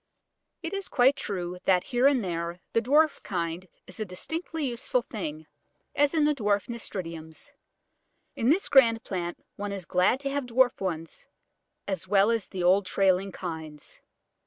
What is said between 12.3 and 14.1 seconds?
as the old trailing kinds.